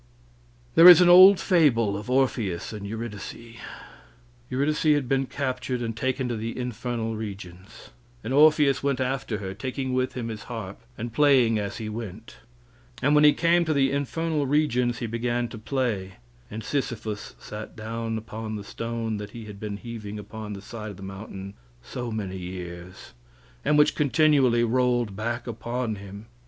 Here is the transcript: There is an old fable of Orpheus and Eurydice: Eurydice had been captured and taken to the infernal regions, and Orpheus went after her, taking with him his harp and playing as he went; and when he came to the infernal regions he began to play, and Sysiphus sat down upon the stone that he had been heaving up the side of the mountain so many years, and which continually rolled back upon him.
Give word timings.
There 0.73 0.87
is 0.89 0.99
an 0.99 1.09
old 1.09 1.39
fable 1.39 1.95
of 1.95 2.09
Orpheus 2.09 2.73
and 2.73 2.87
Eurydice: 2.87 3.35
Eurydice 4.49 4.81
had 4.81 5.07
been 5.07 5.27
captured 5.27 5.83
and 5.83 5.95
taken 5.95 6.27
to 6.27 6.35
the 6.35 6.57
infernal 6.57 7.15
regions, 7.15 7.91
and 8.23 8.33
Orpheus 8.33 8.81
went 8.81 8.99
after 8.99 9.37
her, 9.37 9.53
taking 9.53 9.93
with 9.93 10.13
him 10.13 10.29
his 10.29 10.45
harp 10.45 10.81
and 10.97 11.13
playing 11.13 11.59
as 11.59 11.77
he 11.77 11.87
went; 11.87 12.37
and 12.99 13.13
when 13.13 13.23
he 13.23 13.31
came 13.31 13.63
to 13.63 13.75
the 13.75 13.91
infernal 13.91 14.47
regions 14.47 14.97
he 14.97 15.05
began 15.05 15.47
to 15.49 15.59
play, 15.59 16.13
and 16.49 16.63
Sysiphus 16.63 17.35
sat 17.39 17.75
down 17.75 18.17
upon 18.17 18.55
the 18.55 18.63
stone 18.63 19.17
that 19.17 19.29
he 19.37 19.45
had 19.45 19.59
been 19.59 19.77
heaving 19.77 20.19
up 20.19 20.29
the 20.55 20.61
side 20.63 20.89
of 20.89 20.97
the 20.97 21.03
mountain 21.03 21.53
so 21.83 22.11
many 22.11 22.37
years, 22.39 23.13
and 23.63 23.77
which 23.77 23.93
continually 23.93 24.63
rolled 24.63 25.15
back 25.15 25.45
upon 25.45 25.97
him. 25.97 26.25